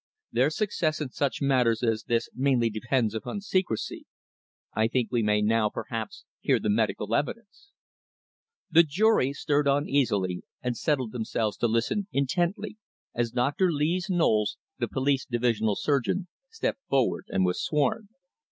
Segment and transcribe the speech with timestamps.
[0.31, 4.07] Their success in such matters as this mainly depends upon secrecy.
[4.73, 7.69] I think we may now, perhaps, hear the medical evidence."
[8.71, 12.77] The jury stirred uneasily and settled themselves to listen intently
[13.13, 13.71] as Dr.
[13.71, 18.09] Lees Knowles, the police divisional surgeon, stepped forward and was sworn.